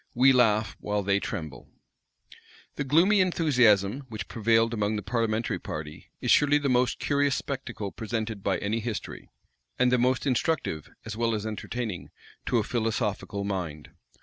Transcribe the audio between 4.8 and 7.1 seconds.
the parliamentary party, is surely the most